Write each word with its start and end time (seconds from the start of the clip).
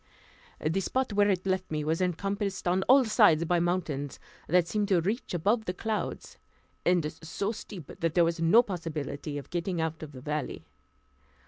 The 0.59 0.79
spot 0.79 1.13
where 1.13 1.29
it 1.29 1.45
left 1.45 1.69
me 1.69 1.83
was 1.83 2.01
encompassed 2.01 2.67
on 2.67 2.81
all 2.89 3.05
sides 3.05 3.45
by 3.45 3.59
mountains, 3.59 4.19
that 4.47 4.67
seemed 4.67 4.87
to 4.87 4.99
reach 4.99 5.35
above 5.35 5.65
the 5.65 5.75
clouds, 5.75 6.39
and 6.83 7.13
so 7.21 7.51
steep 7.51 7.85
that 7.99 8.15
there 8.15 8.25
was 8.25 8.39
no 8.39 8.63
possibility 8.63 9.37
of 9.37 9.51
getting 9.51 9.79
out 9.79 10.01
of 10.01 10.13
the 10.13 10.21
valley. 10.21 10.65